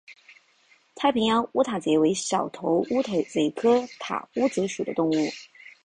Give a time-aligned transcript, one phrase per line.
[0.95, 5.13] 太平洋塔乌贼为小头乌贼科塔乌贼属的动物。